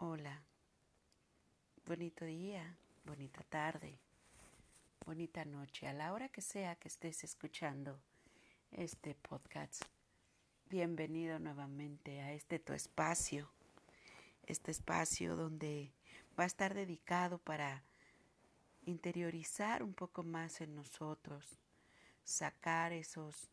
[0.00, 0.44] Hola,
[1.84, 3.98] bonito día, bonita tarde,
[5.04, 7.98] bonita noche, a la hora que sea que estés escuchando
[8.70, 9.82] este podcast.
[10.70, 13.50] Bienvenido nuevamente a este tu espacio,
[14.46, 15.90] este espacio donde
[16.38, 17.82] va a estar dedicado para
[18.86, 21.58] interiorizar un poco más en nosotros,
[22.22, 23.50] sacar esos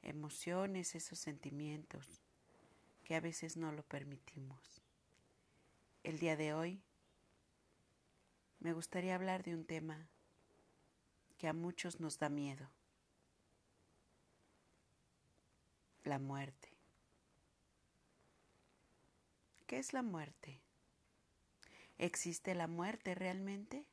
[0.00, 2.22] emociones, esos sentimientos
[3.04, 4.87] que a veces no lo permitimos.
[6.02, 6.82] El día de hoy
[8.60, 10.08] me gustaría hablar de un tema
[11.36, 12.70] que a muchos nos da miedo.
[16.04, 16.72] La muerte.
[19.66, 20.62] ¿Qué es la muerte?
[21.98, 23.86] ¿Existe la muerte realmente?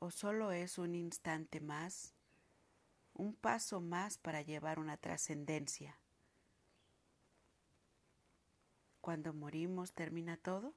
[0.00, 2.14] ¿O solo es un instante más,
[3.14, 6.01] un paso más para llevar una trascendencia?
[9.12, 10.72] Cuando morimos termina todo?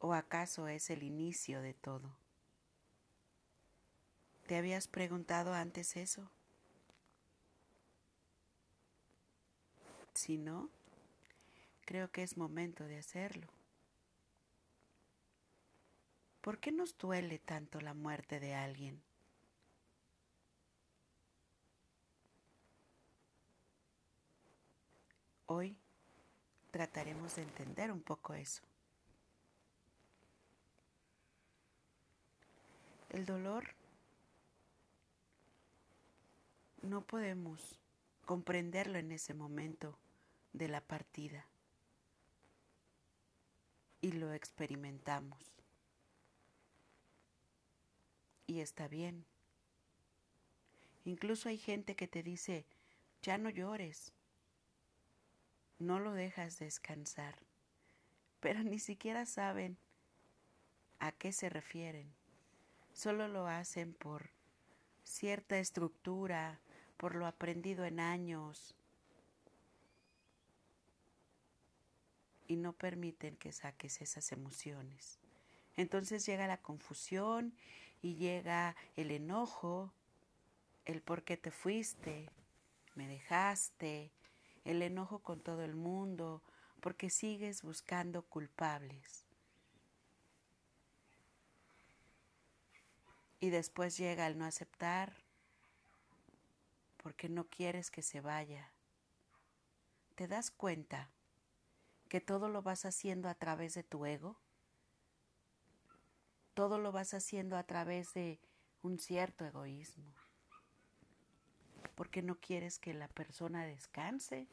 [0.00, 2.14] ¿O acaso es el inicio de todo?
[4.46, 6.30] ¿Te habías preguntado antes eso?
[10.12, 10.68] Si no,
[11.86, 13.46] creo que es momento de hacerlo.
[16.42, 19.07] ¿Por qué nos duele tanto la muerte de alguien?
[25.50, 25.74] Hoy
[26.70, 28.60] trataremos de entender un poco eso.
[33.08, 33.64] El dolor
[36.82, 37.78] no podemos
[38.26, 39.98] comprenderlo en ese momento
[40.52, 41.46] de la partida
[44.02, 45.62] y lo experimentamos.
[48.46, 49.24] Y está bien.
[51.06, 52.66] Incluso hay gente que te dice,
[53.22, 54.12] ya no llores,
[55.78, 57.36] no lo dejas descansar,
[58.40, 59.78] pero ni siquiera saben
[60.98, 62.12] a qué se refieren.
[62.92, 64.30] Solo lo hacen por
[65.04, 66.60] cierta estructura,
[66.96, 68.74] por lo aprendido en años,
[72.48, 75.18] y no permiten que saques esas emociones.
[75.76, 77.54] Entonces llega la confusión
[78.02, 79.92] y llega el enojo,
[80.86, 82.30] el por qué te fuiste,
[82.94, 84.10] me dejaste,
[84.68, 86.42] el enojo con todo el mundo,
[86.82, 89.24] porque sigues buscando culpables.
[93.40, 95.14] Y después llega el no aceptar,
[96.98, 98.70] porque no quieres que se vaya.
[100.16, 101.08] ¿Te das cuenta
[102.10, 104.36] que todo lo vas haciendo a través de tu ego?
[106.52, 108.38] Todo lo vas haciendo a través de
[108.82, 110.12] un cierto egoísmo.
[111.94, 114.46] Porque no quieres que la persona descanse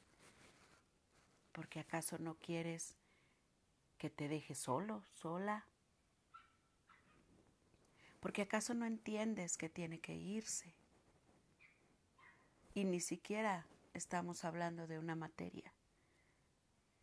[1.55, 2.97] porque acaso no quieres
[3.97, 5.65] que te deje solo, sola.
[8.19, 10.75] Porque acaso no entiendes que tiene que irse.
[12.73, 15.71] Y ni siquiera estamos hablando de una materia.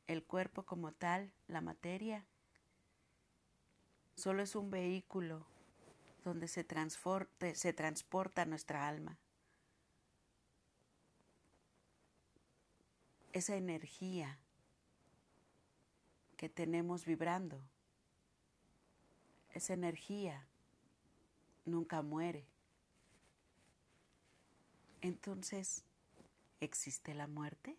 [0.06, 2.26] El cuerpo como tal, la materia,
[4.16, 5.46] solo es un vehículo
[6.24, 6.66] donde se,
[7.54, 9.18] se transporta nuestra alma.
[13.32, 14.38] Esa energía
[16.36, 17.62] que tenemos vibrando.
[19.50, 20.46] Esa energía
[21.64, 22.46] nunca muere.
[25.00, 25.84] Entonces,
[26.60, 27.76] ¿existe la muerte?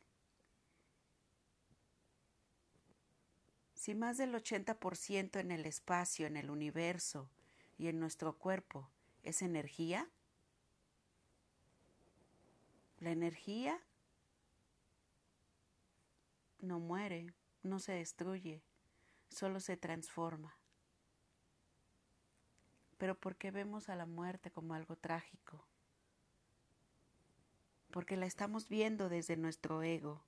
[3.74, 7.30] Si más del 80% en el espacio, en el universo
[7.78, 8.90] y en nuestro cuerpo
[9.24, 10.10] es energía,
[13.00, 13.82] la energía
[16.64, 17.28] no muere,
[17.62, 18.64] no se destruye,
[19.30, 20.58] solo se transforma.
[22.98, 25.66] Pero ¿por qué vemos a la muerte como algo trágico?
[27.92, 30.24] Porque la estamos viendo desde nuestro ego,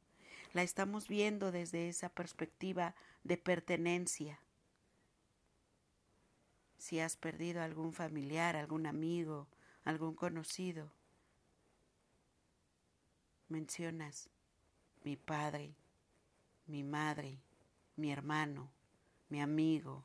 [0.54, 4.40] la estamos viendo desde esa perspectiva de pertenencia.
[6.78, 9.48] Si has perdido algún familiar, algún amigo,
[9.84, 10.92] algún conocido,
[13.48, 14.30] mencionas
[15.04, 15.76] mi padre,
[16.68, 17.40] mi madre,
[17.96, 18.70] mi hermano,
[19.30, 20.04] mi amigo,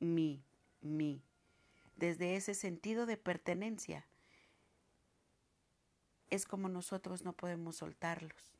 [0.00, 0.42] mi,
[0.80, 1.22] mi,
[1.96, 4.06] desde ese sentido de pertenencia.
[6.30, 8.52] Es como nosotros no podemos soltarlos.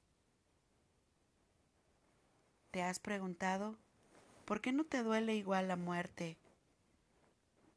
[2.70, 3.76] ¿Te has preguntado
[4.44, 6.38] por qué no te duele igual la muerte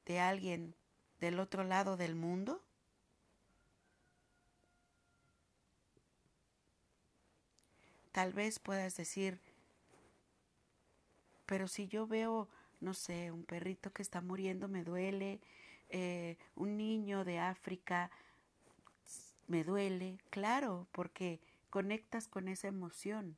[0.06, 0.76] de alguien
[1.20, 2.62] del otro lado del mundo?
[8.12, 9.42] Tal vez puedas decir,
[11.46, 12.50] pero si yo veo,
[12.80, 15.40] no sé, un perrito que está muriendo, me duele,
[15.90, 18.12] eh, un niño de África,
[19.48, 21.40] me duele, claro, porque
[21.70, 23.38] conectas con esa emoción,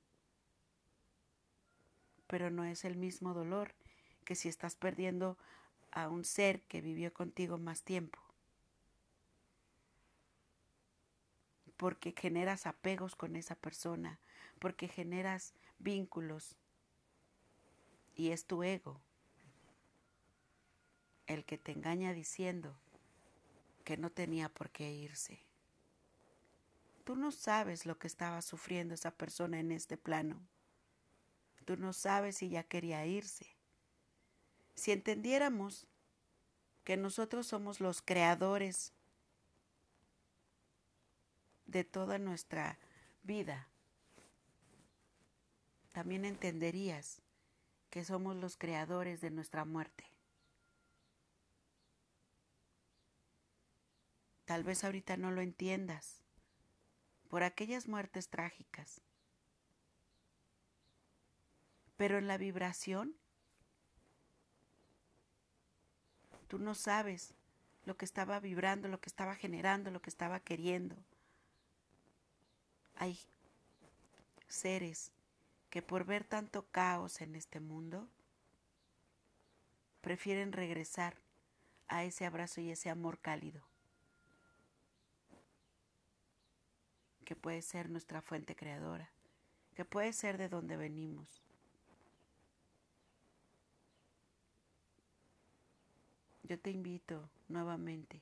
[2.27, 3.74] pero no es el mismo dolor
[4.24, 5.38] que si estás perdiendo
[5.92, 8.19] a un ser que vivió contigo más tiempo.
[11.77, 14.19] Porque generas apegos con esa persona,
[14.59, 16.57] porque generas vínculos
[18.17, 18.99] y es tu ego
[21.27, 22.75] el que te engaña diciendo
[23.83, 25.39] que no tenía por qué irse.
[27.03, 30.41] Tú no sabes lo que estaba sufriendo esa persona en este plano.
[31.63, 33.55] Tú no sabes si ya quería irse.
[34.73, 35.87] Si entendiéramos
[36.83, 38.93] que nosotros somos los creadores
[41.65, 42.79] de toda nuestra
[43.23, 43.67] vida,
[45.91, 47.21] también entenderías
[47.89, 50.05] que somos los creadores de nuestra muerte.
[54.45, 56.21] Tal vez ahorita no lo entiendas,
[57.27, 59.01] por aquellas muertes trágicas.
[61.97, 63.15] Pero en la vibración,
[66.47, 67.33] tú no sabes
[67.85, 70.95] lo que estaba vibrando, lo que estaba generando, lo que estaba queriendo.
[72.95, 73.19] Hay
[74.47, 75.11] seres
[75.69, 78.07] que por ver tanto caos en este mundo,
[80.01, 81.17] prefieren regresar
[81.87, 83.67] a ese abrazo y ese amor cálido.
[87.27, 89.11] que puede ser nuestra fuente creadora,
[89.75, 91.43] que puede ser de donde venimos.
[96.43, 98.21] Yo te invito nuevamente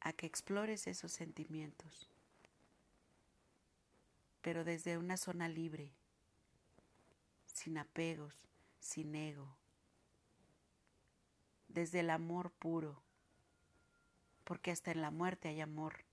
[0.00, 2.10] a que explores esos sentimientos,
[4.42, 5.92] pero desde una zona libre,
[7.46, 8.46] sin apegos,
[8.78, 9.56] sin ego,
[11.68, 13.02] desde el amor puro
[14.44, 16.04] porque hasta en la muerte hay amor.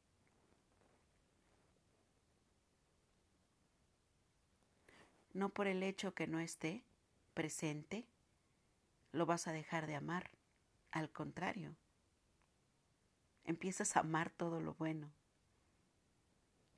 [5.33, 6.83] No por el hecho que no esté
[7.33, 8.05] presente,
[9.11, 10.31] lo vas a dejar de amar.
[10.91, 11.75] Al contrario,
[13.43, 15.11] empiezas a amar todo lo bueno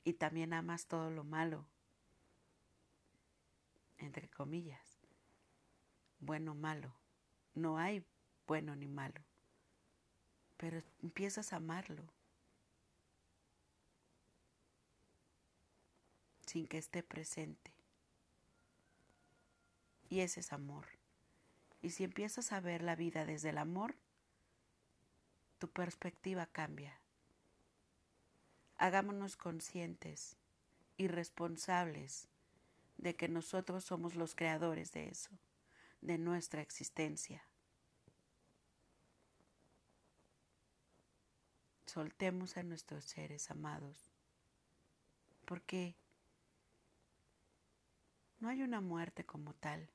[0.04, 1.66] y también amas todo lo malo,
[3.98, 4.98] entre comillas,
[6.20, 6.94] bueno, malo.
[7.54, 8.04] No hay
[8.46, 9.22] bueno ni malo
[10.62, 12.04] pero empiezas a amarlo
[16.46, 17.74] sin que esté presente.
[20.08, 20.86] Y ese es amor.
[21.80, 23.96] Y si empiezas a ver la vida desde el amor,
[25.58, 26.96] tu perspectiva cambia.
[28.82, 30.36] Hagámonos conscientes
[30.96, 32.26] y responsables
[32.96, 35.30] de que nosotros somos los creadores de eso,
[36.00, 37.44] de nuestra existencia.
[41.86, 44.10] soltemos a nuestros seres amados,
[45.44, 45.94] porque
[48.40, 49.90] no hay una muerte como tal.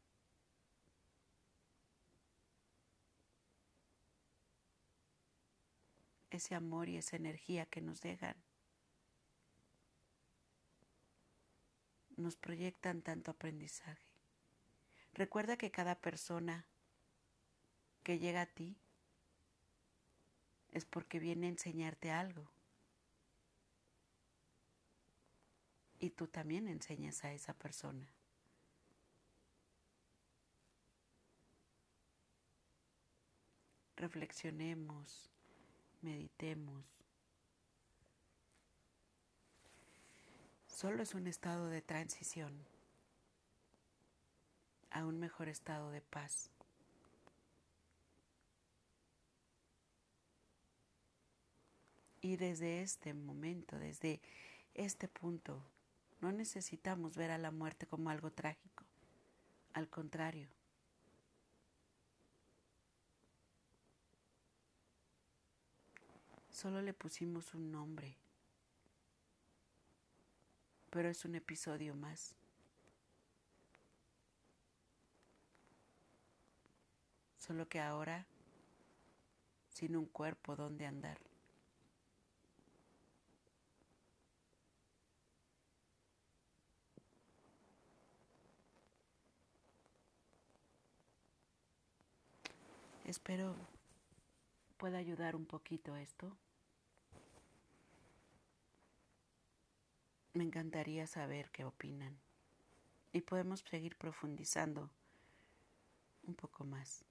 [6.29, 8.35] Ese amor y esa energía que nos dejan
[12.17, 14.11] nos proyectan tanto aprendizaje.
[15.13, 16.65] Recuerda que cada persona
[18.03, 18.77] que llega a ti
[20.71, 22.47] es porque viene a enseñarte algo.
[25.99, 28.07] Y tú también enseñas a esa persona.
[33.95, 35.31] Reflexionemos,
[36.03, 36.96] meditemos.
[40.77, 42.53] Solo es un estado de transición
[44.91, 46.51] a un mejor estado de paz.
[52.21, 54.21] Y desde este momento, desde
[54.75, 55.63] este punto,
[56.21, 58.83] no necesitamos ver a la muerte como algo trágico.
[59.73, 60.47] Al contrario.
[66.51, 68.15] Solo le pusimos un nombre.
[70.97, 72.33] Pero es un episodio más.
[77.37, 78.25] Solo que ahora
[79.69, 81.19] sin un cuerpo donde andar.
[93.05, 93.55] Espero
[94.77, 96.35] pueda ayudar un poquito esto.
[100.37, 102.15] Me encantaría saber qué opinan
[103.11, 104.91] y podemos seguir profundizando
[106.27, 107.03] un poco más.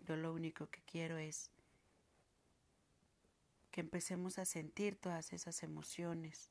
[0.00, 1.50] Yo lo único que quiero es
[3.70, 6.50] que empecemos a sentir todas esas emociones,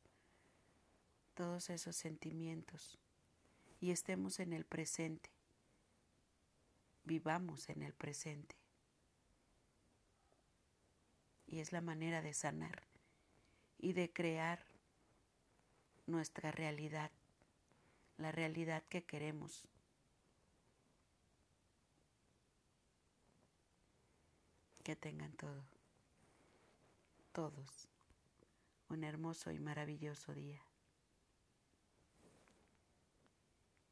[1.33, 2.99] todos esos sentimientos
[3.79, 5.31] y estemos en el presente,
[7.03, 8.55] vivamos en el presente.
[11.47, 12.86] Y es la manera de sanar
[13.79, 14.59] y de crear
[16.05, 17.11] nuestra realidad,
[18.17, 19.67] la realidad que queremos.
[24.83, 25.63] Que tengan todo,
[27.33, 27.89] todos,
[28.89, 30.66] un hermoso y maravilloso día.